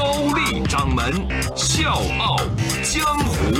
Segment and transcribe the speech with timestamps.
[0.00, 1.12] 高丽掌门
[1.54, 2.38] 笑傲
[2.82, 3.52] 江湖，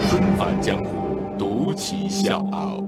[0.00, 2.82] 重返江湖，独骑笑傲。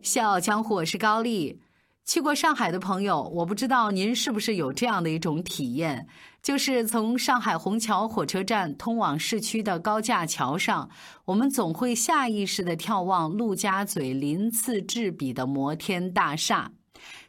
[0.00, 1.60] 笑傲江湖，我是高丽。
[2.06, 6.06] 去过上海的朋友，我不知道您是不是有这样的一种体验，
[6.42, 10.88] 就是从上海虹桥火车站通往市区的高架桥上，
[11.26, 16.72] 我们总会下意识的眺望陆家嘴鳞次栉比的摩天大厦，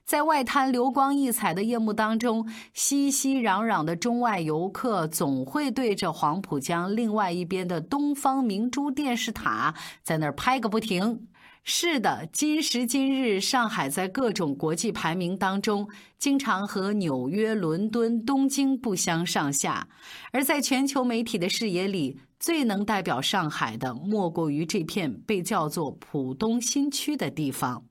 [0.06, 11.28] 在外滩流光溢彩的夜幕当中，熙熙攘攘的中外游客总会对着黄浦江另外一边的东方明珠电视塔在那儿拍个不停。
[11.64, 19.88] 是的，今时今日，上海在各种国际排名当中，经常和纽约、伦敦、东京不相上下。
[20.32, 27.86] 而在全球媒体的视野里，最能代表上海的，莫过于这片被叫做浦东新区的地方。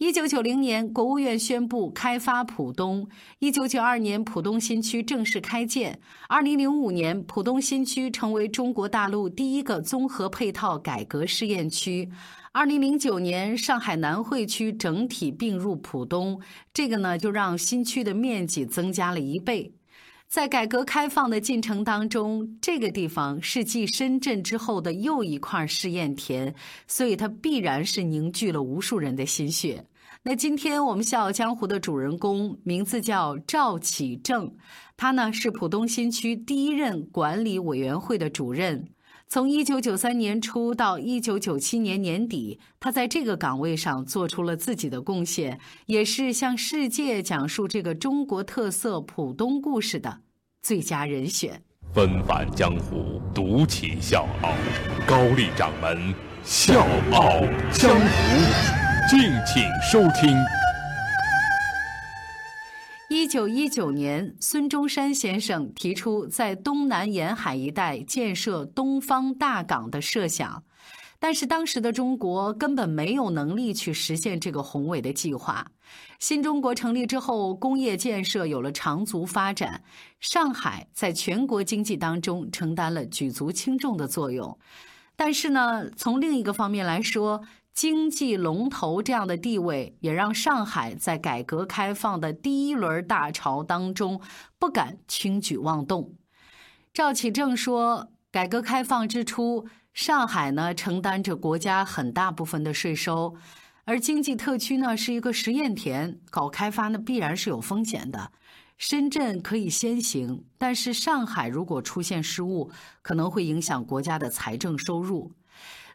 [0.00, 3.04] 一九九零年，国务院宣布开发浦东；
[3.38, 5.92] 一九九二年，浦东新区正式开建；
[6.26, 12.08] 二零零五年，浦东新区成为中国大陆第一个综合配套改革试验区。
[12.52, 16.40] 二零零九年，上海南汇区整体并入浦东，
[16.72, 19.74] 这个呢就让新区的面积增加了一倍。
[20.28, 26.54] 在改革开放的进程当中，这个地方是继深圳之后的又一块试验田，
[26.86, 29.84] 所以它必然是凝聚了无数人的心血。
[30.22, 34.54] 那今天我们笑傲江湖的主人公名字叫赵启正，
[34.94, 38.90] 他呢是浦东新区第一任管理委员会的主任。
[39.26, 50.20] 从一九九三年初到一九九七年年底，他在这个岗位上做出了自己的贡献，也是向世界讲述这个中国特色浦东故事的
[50.60, 51.62] 最佳人选。
[51.94, 54.52] 纷返江湖，独起笑傲，
[55.06, 56.14] 高丽掌门
[56.44, 57.40] 笑傲
[57.72, 58.79] 江湖，
[59.10, 60.38] 敬请收听。
[63.08, 70.62] 一九一九年，孙中山先生提出在东南沿海一带建设东方大港的设想，
[71.18, 75.66] 但是当时的中国根本没有能力去实现这个宏伟的计划。
[76.20, 79.82] 新中国成立之后，工业建设有了长足发展，
[80.20, 84.56] 上海在全国经济当中承担了举足轻重的作用。
[85.16, 87.42] 但是呢，从另一个方面来说，
[87.72, 94.20] 经济龙头这样的地位，也让上海在改革开放的第一轮大潮当中
[94.58, 96.14] 不敢轻举妄动。
[96.92, 103.36] 赵启正说：“改革开放之初，上海呢承担着国家很大部分的税收，
[103.84, 108.32] 而经济特区呢是一个实验田，搞开发呢必然是有风险的。
[108.80, 112.70] 深圳可以先行，但是上海如果出现失误，
[113.02, 115.30] 可能会影响国家的财政收入。”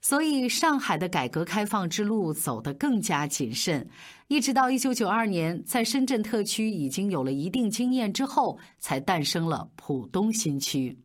[0.03, 3.90] 所以，上海的改革开放之路走得更加谨慎，
[4.28, 10.96] 一直到一九九二年，在深圳特区已经有了一定经验之后，才诞生了浦东新区。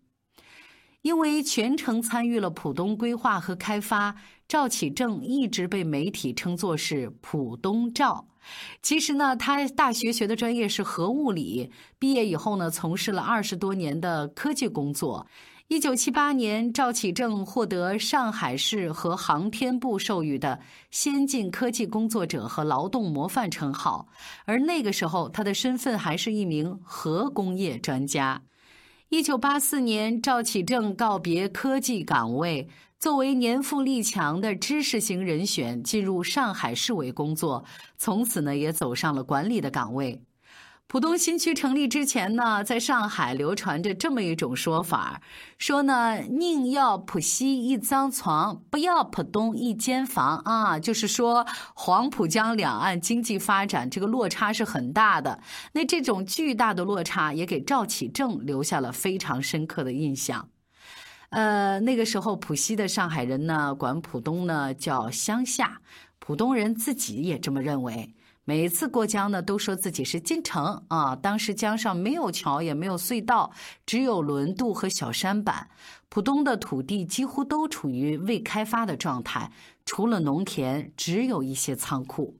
[1.02, 4.14] 因为全程参与了浦东规划和开发，
[4.46, 8.26] 赵启正一直被媒体称作是“浦东赵”。
[8.82, 15.26] 其实呢，他大学学的专业是核物理，毕业以后呢，从事了二十多年的科技工作。
[15.68, 20.58] 一九七八年，赵启正获得上海市和航天部授予的
[20.90, 24.08] 先进科技工作者和劳动模范称号，
[24.46, 28.42] 而那个时候他的身份还是一名核工业专家。
[29.10, 37.64] 一九八四年，赵启正告别科技岗位，作为年富力强的知识型人选，进入上海市委工作，
[37.98, 40.22] 从此呢也走上了管理的岗位。
[40.90, 45.22] 浦东新区成立之前呢，在上海流传着这么一种说法，
[45.56, 55.40] 说呢宁要浦西一张床，不要浦东一间房啊，就是说黄浦江两岸经济发展这个落差是很大的。
[55.74, 60.48] 那这种巨大的落差也给赵启正留下了非常深刻的印象。
[61.28, 65.82] 呃，那个时候浦西的上海人呢，管浦东呢叫乡下，
[66.18, 68.12] 浦东人自己也这么认为。
[68.44, 71.14] 每次过江呢，都说自己是进城啊。
[71.14, 73.52] 当时江上没有桥，也没有隧道，
[73.86, 75.68] 只有轮渡和小舢板。
[76.08, 79.52] 浦东的土地几乎都处于未开发的状态，
[79.84, 82.38] 除了农田，只有一些仓库。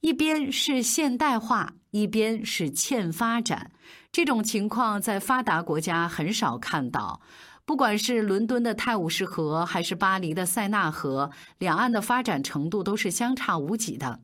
[0.00, 3.70] 一边是现代化，一边是欠发展，
[4.10, 7.20] 这种情况在发达国家很少看到。
[7.64, 14.20] 不管是伦敦的泰晤士河，还是巴黎的塞纳河，两岸的发展程度都是相差无几的。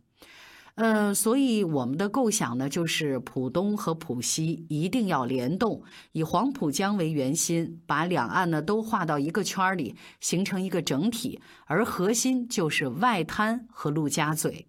[0.75, 5.83] 呃，所以我们的构想呢，就是浦东和浦西一定要联动，
[6.13, 14.67] 以黄浦江为圆心，把两岸呢都画到一个圈里，形成一个整体，而核心就是外滩和陆家嘴。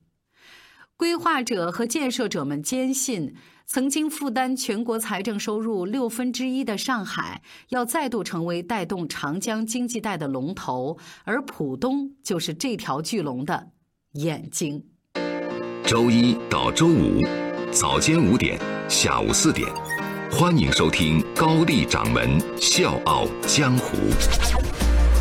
[0.98, 3.36] 规划者和建设者们坚信。
[3.66, 13.72] 曾经负担全国财政收入六分之一的上海，要再度成为带动长江经济带的龙头，而浦东就是这条巨龙的
[14.12, 14.93] 眼睛。
[15.94, 17.22] 周一到周五，
[17.72, 18.60] 早间五点，
[18.90, 19.72] 下午四点，
[20.32, 23.96] 欢迎收听高丽掌门笑傲江湖。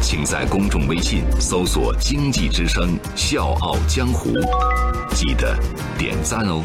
[0.00, 4.30] 请在公众微信搜索“经济之声笑傲江湖”，
[5.14, 5.54] 记得
[5.98, 6.64] 点赞哦。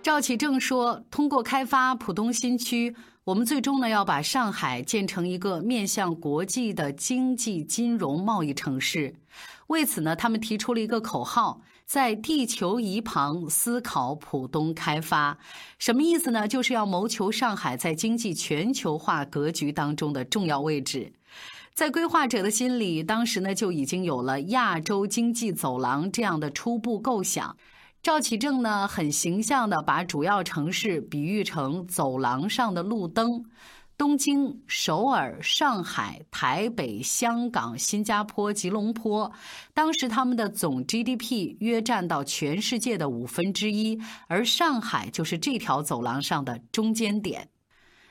[0.00, 2.94] 赵启正说：“通过开发浦东新区，
[3.24, 9.16] 我们最终呢要把上海建成一个面向国际的经济金融贸易城市。
[9.66, 15.38] 为此呢，他们提出了一个口号：在地球仪旁思考浦东开发。
[15.78, 16.48] 什么意思呢？
[16.48, 21.12] 就是要谋求上海在经济全球化格局当中的重要位置。
[21.74, 27.56] 在规划者的心里，当时呢就已经有了亚洲经济走廊这样的初步构想。”
[28.02, 33.46] 赵启正呢，很形象地把主要城市比喻成走廊上的路灯，
[33.96, 39.30] 东京、首尔、上海、台北、香港、新加坡、吉隆坡，
[39.72, 47.48] 当时他们的总 GDP 约占到全世界的五分之一，而上海就是这条走廊上的中间点。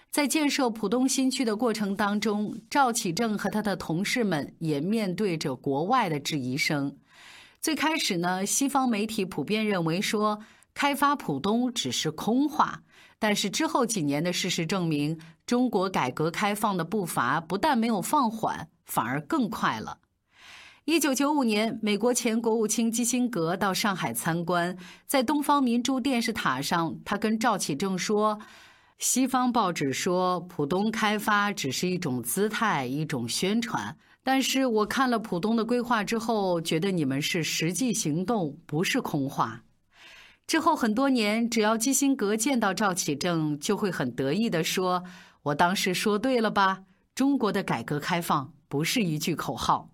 [0.09, 6.95] 在建设浦东新区的过程当中，赵启正和他的同事们也面对着国外的质疑声。
[7.59, 10.39] 最开始呢，西方媒体普遍认为说
[10.74, 12.83] 开发浦东只是空话，
[13.19, 20.00] 但是之后几年的事实证明，中国改革开放的步伐不但没有放缓，反而更快了。
[20.86, 28.40] 一九九五年，美国前国务卿基辛格到上海参观，在东方明珠电视塔上，他跟赵启正说
[29.00, 33.95] ：“西方报纸说浦东开发只是一种姿态，一种宣传。”
[34.25, 39.63] 但是我看了浦东的规划之后，觉得你们是实际行动，不是空话。
[40.48, 45.04] 之后很多年，只要基辛格见到赵启正，就会很得意地说
[45.44, 46.84] ：“我当时说对了吧？
[47.13, 49.90] 中国的改革开放不是一句口号。”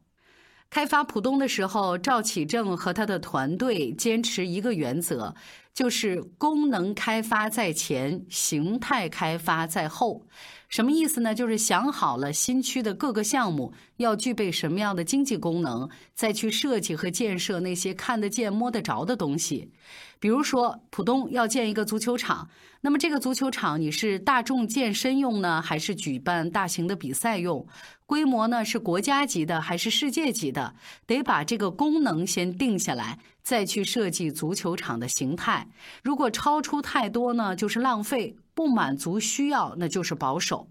[0.70, 5.34] 开发浦东的时候，赵启正和他的团队坚持一个原则，
[5.74, 10.28] 就是功能开发在前，形态开发在后。
[10.70, 11.34] 什么意思呢？
[11.34, 19.72] 就是想好了新区的各个项目要具备什么样的经济功能，再去设计和建设那些看得见、摸得着的东西。
[20.20, 22.48] 比如说，浦东要建一个足球场，
[22.82, 27.66] 那么这个足球场你是大众健身用呢，还是举办大型的比赛用？
[28.06, 30.76] 规模呢是国家级的还是世界级的？
[31.08, 35.68] 得把这个功能先定下来，再去设计足球场的形态。
[36.04, 38.36] 如果超出太多呢，就是浪费。
[38.60, 40.68] 不满足需要，那就是保守。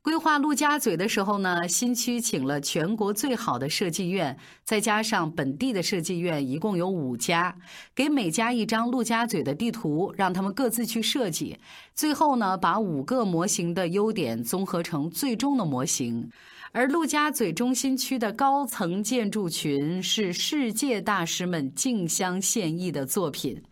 [0.00, 7.54] 规划陆家嘴的时候呢，新区请了全国最好的设计院，再加上本地的设计院，一共有五家，
[7.94, 11.58] 给每家一张陆家嘴的地图，让他们各自去设计。
[11.94, 16.30] 最后呢，把五个模型的优点综合成最终的模型。
[16.72, 23.62] 而陆家嘴中心区的高层建筑群是世界大师们竞相献艺的作品。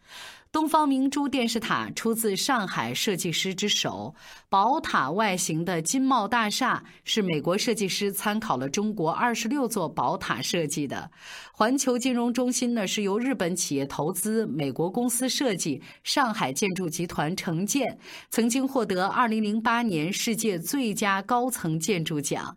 [0.52, 4.14] 东方明珠电视塔出自上海设计师之手，
[4.50, 11.10] 宝塔外形的金茂大厦是美国设计师参考了中国二十六座宝塔设计的。
[11.54, 22.54] 环球金融中心呢是由日本企业投资，美国公司设计，上海建筑集团承建，曾经获得二零零八年世界最佳高层建筑奖。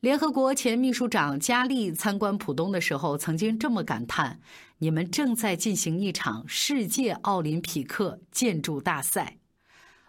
[0.00, 4.38] 联合国前秘书长加利参观浦东的时候，曾经这么感叹
[4.78, 9.38] ：“你们正在进行一场世界奥林匹克建筑大赛。”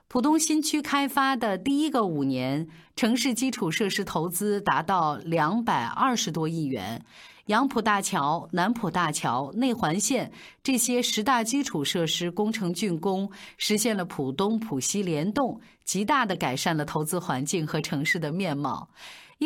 [0.08, 7.04] 浦东新区开发的第一个五年，城市基础设施投资达到两百二十多亿元，
[7.48, 10.32] 杨浦大桥、南浦大桥、内环线
[10.62, 18.90] 这些十大基础设施工程竣工，实现了浦东浦西联动，极大的改善了投资环境和城市的面貌。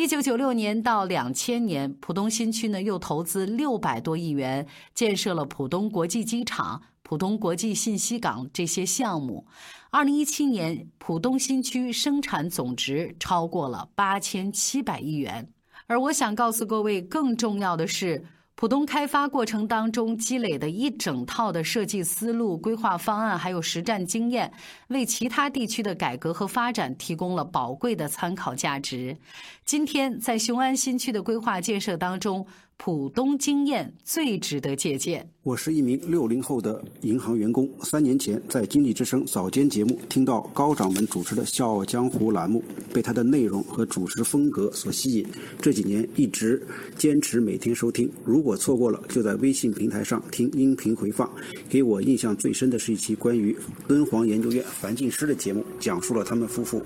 [0.00, 9.46] 一九九六年到两千年，浦东新区呢又投资六百多亿元建设了浦东国际机场、浦东国际信息港这些项目。
[9.90, 15.50] 二零一七年，浦东新区生产总值超过了八千七百亿元。
[15.86, 18.24] 而我想告诉各位，更重要的是，
[18.60, 24.52] 浦东开发过程当中积累的一整套的设计思路、规划方案，还有实战经验，
[24.88, 29.16] 为其他地区的改革和发展提供了宝贵的参考价值。
[29.64, 32.46] 今天在雄安新区的规划建设当中。
[32.82, 35.28] 浦东经验最值得借鉴。
[35.42, 45.26] 我是一名六零后的银行员工，三年前在《经济之声》早间节目听到高掌门主持的《笑傲江湖》栏目，被他的内容和主持风格所吸引。
[45.60, 46.62] 这几年一直
[46.96, 51.30] 坚持每天收听，如果错过了，就在微信平台上听音频回放。
[51.68, 53.54] 给我印象最深的是一期关于
[53.86, 56.82] 敦煌研究院樊进师的节目，讲述了他们夫妇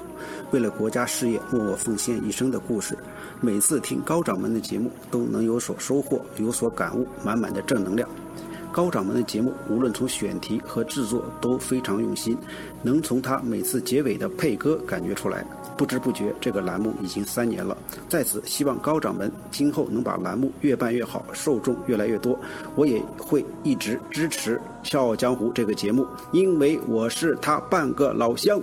[0.51, 2.99] 为了国家事业默默奉献一生的故事。
[3.41, 8.09] 每次听高掌门的节目，都能有所收获，有所感悟，满满的正能量。
[8.73, 12.37] 高掌门的节目，无论从选题和制作都非常用心，
[12.83, 15.45] 能从他每次结尾的配歌感觉出来。
[15.77, 17.77] 不知不觉，这个栏目已经三年了。
[18.09, 22.39] 在此，希望高掌门今后能把栏目越办越好，受众越来越多。
[22.75, 28.59] 我也会一直支持《笑傲江湖》这个节目，因为我是他半个老乡。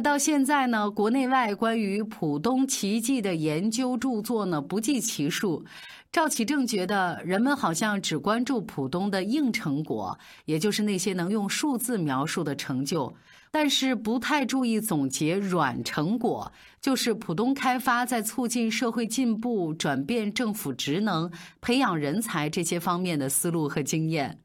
[0.00, 5.64] 到现在呢，国内外关于浦东奇迹的研究著作呢不计其数。
[6.12, 13.14] 赵启正觉得，人们好像只关注浦东的硬成果，也就是那些能用数字描述的成就，
[13.50, 21.30] 但是不太注意总结软成果，就是浦东开发在促进社会进步、转变政府职能、
[21.60, 24.40] 培养人才这些方面的思路和经验。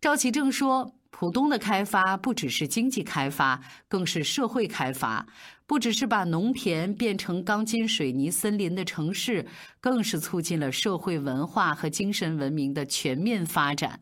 [0.00, 0.94] 赵启正说。
[1.12, 5.24] 浦东的开发不只是经济开发，更是社会开发；
[5.66, 9.46] 不只是把农田变成钢筋水泥森林的城市，
[9.78, 14.00] 更是促进了社会文化和精神文明的全面发展。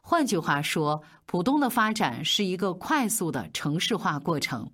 [0.00, 4.70] 换句话说，浦东的发展是一个快速的城市化过程。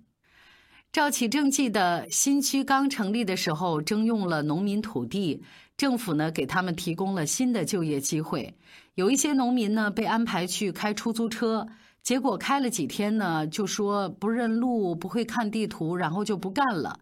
[0.93, 5.41] 赵启正记得，新区刚成立的时候，征用了农民土地，
[5.81, 8.55] 政府呢给他们提供了新的就业机会。
[8.93, 11.67] 有一些农民呢被安排去开出租车，
[12.03, 16.99] 结果开了几天呢，就说不认路、不会看地图，然后就不干了。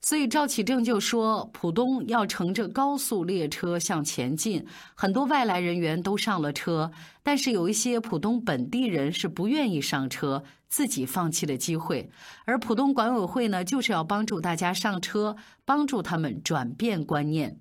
[0.00, 4.64] 所以赵启正就说，浦东要乘着高速列车向前进，
[4.94, 6.90] 很多外来人员都上了车，
[7.22, 12.10] 但是有一些浦东本地人是不愿意上车，自己放弃了机会。
[12.46, 17.58] 而浦东管委会呢，就是要帮助大家上车，帮助他们转变观念。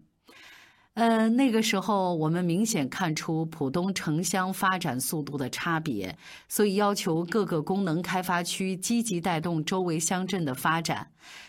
[0.96, 6.16] 呃，那个时候我们明显看出浦东城乡发展速度的差别，
[6.48, 11.08] 所以要求各个功能开发区积极带动周围乡镇的发展。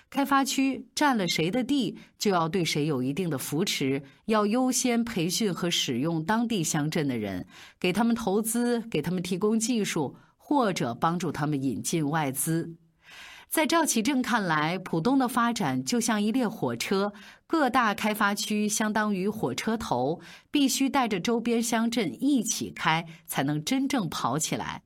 [0.08, 7.46] 开发区占了谁的地，就要对谁有一定的扶持，要优先培训和使用当地乡镇的人，
[7.78, 12.76] 给他们投资，给他们提供技术，或者帮助他们引进外资。
[13.54, 17.12] 在赵启正看来，浦东的发展就像一列火车，
[17.46, 20.20] 各大开发区相当于火车头，
[20.50, 24.82] 必须带着周边乡镇一起开，才能真正跑起来。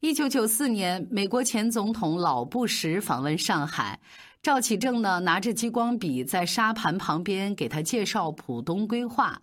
[0.00, 3.98] 一九九四年，美国前总统老布什访问上海，
[4.42, 9.40] 赵启正呢拿着激光笔在沙盘旁边给他介绍浦东规划。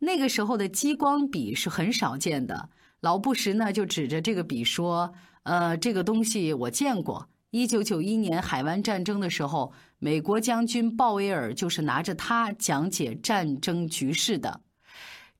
[0.00, 2.68] 那个时候的激光笔是很少见的，
[3.00, 14.60] 老布什呢就指着这个笔说：“呃，这个东西我见过。”一九九一年海湾战争的时候，美国将军鲍威尔就是拿着它讲解战争局势的。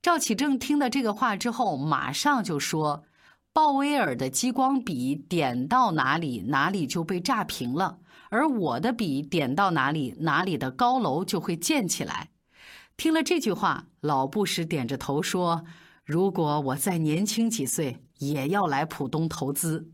[0.03, 3.05] 赵启正听到这个话之后，马上就说
[3.55, 7.99] ：“鲍威尔的激光笔点到哪里，哪里就被炸平了；
[8.31, 12.31] 而我的笔点到哪里，哪里的高楼就会建起来。”
[12.97, 15.65] 听了这句话，老布什点着头说
[16.05, 19.93] ：“如果我再年轻几岁，也要来浦东投资。”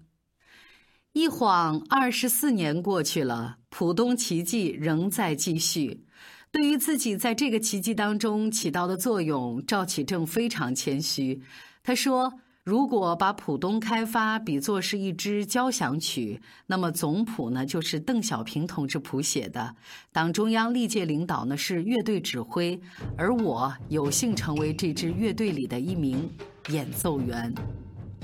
[1.17, 6.05] 一晃二十四年过去了，浦东奇迹仍在继续。
[6.53, 11.41] 对于自己在这个奇迹当中起到的作用，赵启正非常谦虚。
[11.83, 19.75] 他说：“如果把浦东开发比作是一支交响曲，那么总谱呢就是邓小平同志谱写的。
[20.13, 22.79] 党中央历届领导呢是乐队指挥，
[23.17, 26.31] 而我有幸成为这支乐队里的一名
[26.69, 27.55] 演奏员。”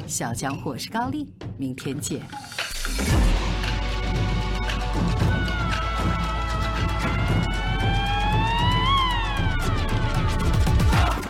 [0.06, 2.20] 小江湖是高丽，明天见。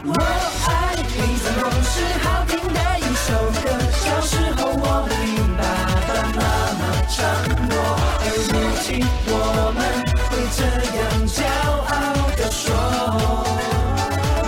[0.04, 1.54] 我爱你，总
[1.84, 1.94] 是
[2.24, 3.32] 好听的一首
[3.62, 3.70] 歌。
[3.92, 5.62] 小时候我们听爸
[6.08, 6.42] 爸妈
[6.74, 7.14] 妈唱
[7.68, 7.72] 过，
[8.18, 9.30] 而如今我
[9.70, 9.80] 们
[10.26, 10.60] 会这
[10.98, 11.38] 样骄
[11.86, 11.94] 傲
[12.36, 12.74] 地说，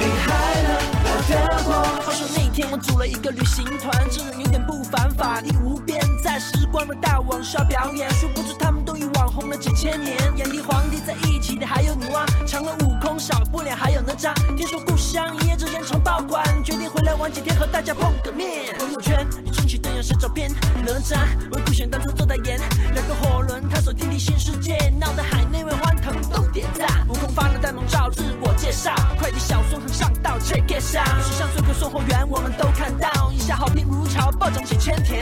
[0.01, 0.27] 厉害
[0.65, 0.69] 了，
[1.05, 1.33] 我的
[1.63, 1.71] 国。
[2.03, 5.39] 话说那天我组了一个旅行团，这人有点不犯法。
[5.41, 10.17] 力无边，在时光的大网上表演，殊不知他们都已网红了几千年。
[10.37, 12.94] 炎帝、皇帝在一起的，还有女娲，长了五。
[13.25, 14.35] 少不了还有哪吒。
[14.55, 18.77] 听说故乡一夜之间成爆款，决定回来玩几天，和大家碰个面。
[18.79, 20.53] 朋友圈一冲起灯，要晒照片，
[20.85, 21.17] 哪吒
[21.51, 22.61] 为故乡当初做代言，
[22.93, 26.87] 两个火轮探索天地新世界，闹得海内外欢腾都点赞。
[27.09, 31.25] 悟空发了呆萌照，自我介绍，快递小孙很上道，check it out。
[31.25, 35.17] 史上最快送货员，我们都看到，一下好评如潮，暴涨几千条。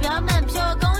[0.00, 0.95] 表门票公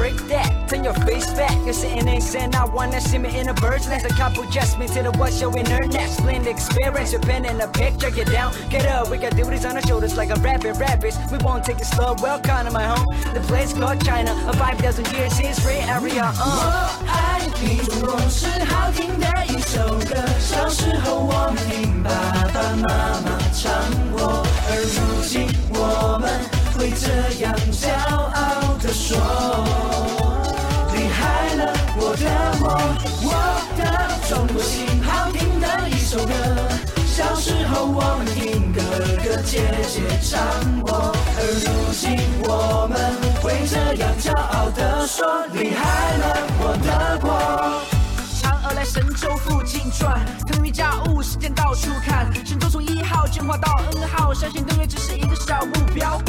[0.00, 1.52] break that, turn your face back.
[1.64, 4.06] You're sitting next and I wanna see me in a bird's nest.
[4.06, 6.10] A couple just me to the what's your internet.
[6.10, 8.10] Splendid experience, you're pen in a picture.
[8.10, 9.10] Get down, get up.
[9.10, 11.16] We got duties on our shoulders like a rabbit, rabbits.
[11.30, 12.14] We won't take it slow.
[12.22, 13.06] Welcome to my home.
[13.34, 14.32] The place called China.
[14.48, 16.32] A five dozen years history area.
[16.36, 16.56] Uh.
[16.56, 20.16] 我爱你，总共是好听的一首歌。
[20.38, 22.10] 小时候我们听爸
[22.52, 23.72] 爸妈妈唱
[24.12, 26.30] 过，而如今我们
[26.81, 29.15] 会这样骄傲地说：
[30.95, 32.25] 厉害了，我的
[32.59, 32.65] 我，
[33.21, 33.29] 我
[33.77, 33.79] 的
[34.27, 36.33] 中国心，好听的一首歌。
[37.05, 38.81] 小时候我们听哥
[39.23, 39.61] 哥姐
[39.93, 40.41] 姐唱
[40.81, 42.17] 过，而如今
[42.49, 47.29] 我们会这样骄傲地说：厉害了，我的国。
[48.41, 52.27] 嫦娥来神州附近转，腾云驾雾，时间到处看。
[52.43, 52.80] 神州
[53.31, 56.21] 进化到 N 号，相信登月只是一个小目标。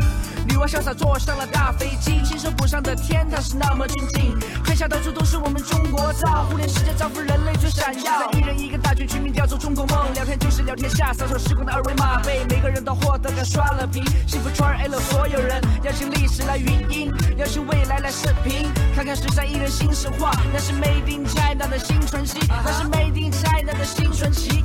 [0.47, 4.39] 女娲潇洒坐上了大飞机，亲手补上的天堂是那么俊静。
[4.65, 8.31] 天下到处都是我们中国造，互联世界造福人类最闪耀。
[8.33, 15.61] 一人一个大军，全民叫做中国梦，聊天就是聊天下，扫扫时光的二维码，被每个人都获得感刷了屏，幸福传染了所有人。
[15.83, 18.72] 邀请历史来语音，邀请未来来视频，
[19.13, 24.65] 看看时尚艺人新神话，那是 Made in China 的新传奇，那是 Made in China 的新传奇。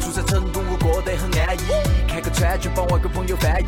[0.00, 1.62] 住在成都，我过得很安逸。
[2.08, 3.66] 开个川剧帮外国朋友翻译。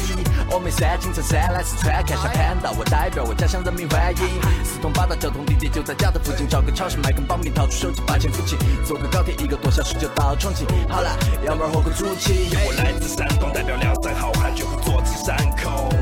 [0.50, 4.22] 峨眉山、青城山来四川，看下盘道，我代表我家乡人民欢迎。
[4.64, 10.66] 四通八达交通，地铁就在家的附近，找个超市买根保命，掏出手机把钱付清，坐个高铁一个多小时就到重庆。
[10.88, 12.50] 好了，要么喝个煮起。
[12.66, 15.98] 我来自山东，代表梁山好汉，绝不坐吃山空。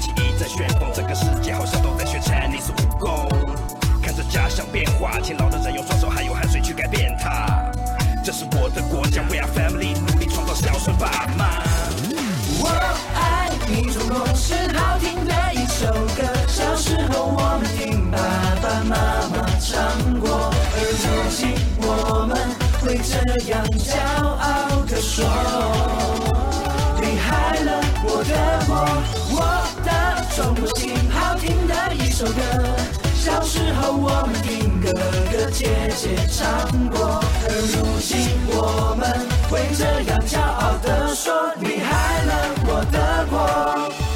[0.00, 3.28] 像刮起一阵旋风，整个世界好像都在学 Chinese 武功。
[4.02, 7.70] 看着家乡变化，勤劳的人用双手还有汗水去改变它。
[8.24, 11.62] 这是我的国家，We are family，努力创造孝顺爸妈。
[12.62, 12.68] 我
[13.14, 16.24] 爱你，中国是好听的一首歌。
[16.48, 18.18] 小时候我们听爸
[18.62, 18.96] 爸妈
[19.28, 22.36] 妈唱过，而如今我们
[22.80, 24.29] 会这样骄
[34.92, 38.10] 们听哥哥姐姐唱过，而如今
[38.48, 39.02] 我们
[39.48, 42.30] 会这样骄傲地说：你害了，
[42.66, 44.09] 我的国。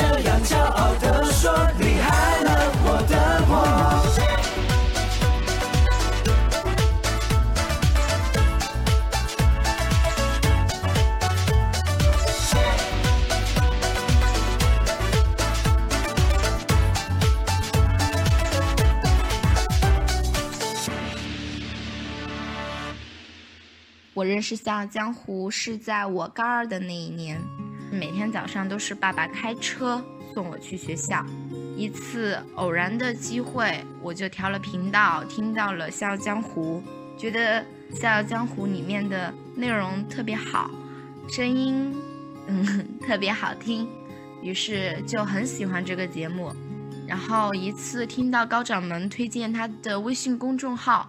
[0.00, 3.60] 这样骄傲地说：你害了，我的国。
[24.12, 27.40] 我认识《笑傲江湖》是在我高二的那一年，
[27.90, 31.24] 每天早上都是爸爸开车送我去学校。
[31.76, 36.82] 一次偶然的机会，我就调了频道，听到了《笑傲江湖》，
[37.20, 37.60] 觉得
[37.92, 40.70] 《笑傲江湖》里面的内容特别好，
[41.28, 41.94] 声音
[42.46, 43.88] 嗯 特别好听，
[44.42, 46.52] 于是就很喜欢这个节目。
[47.08, 51.08] 然后一次听到高掌门推荐他的微信公众号，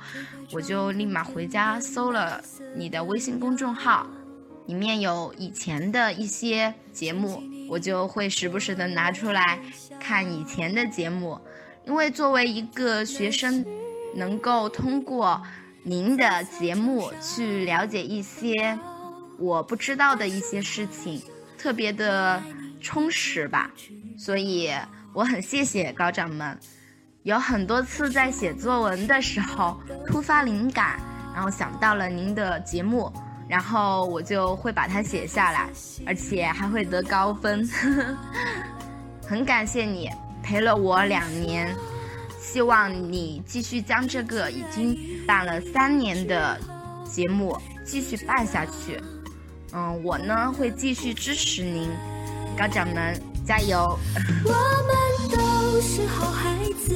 [0.52, 2.42] 我就立马回家搜了
[2.76, 4.08] 你的微信公众号，
[4.68, 9.60] 里面有以前的一些节目，我就会时不时的拿出来
[10.00, 11.40] 看以前的节目，
[11.86, 13.66] 因为作为一个学生，
[14.16, 15.42] 能够通过
[15.84, 18.78] 您的节目去了解一些
[19.40, 21.22] 我不知道的一些事情，
[21.58, 22.42] 特别的
[22.80, 23.72] 充实吧。
[24.18, 24.70] 所以
[25.14, 26.58] 我很谢谢高掌门。
[27.24, 31.00] 有很多次在写作文的时候突发灵感，
[31.34, 33.12] 然后想到了您的节目，
[33.52, 35.70] 然后我就会把它写下来，
[36.06, 37.70] 而且还会得高分。
[39.28, 40.10] 很感谢你
[40.42, 41.76] 陪了我两年，
[42.40, 46.58] 希望你继续将这个已经办了三年的
[47.04, 48.98] 节目继续办下去。
[49.74, 51.90] 嗯，我呢会继续支持您，
[52.58, 54.00] 高掌门加油！
[54.46, 56.56] 我们都是好孩
[56.88, 56.96] 子，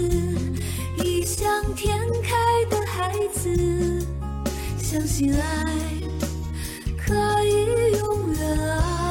[1.03, 4.07] 异想天开的孩子，
[4.77, 5.65] 相信爱
[7.05, 7.13] 可
[7.43, 9.04] 以永远啊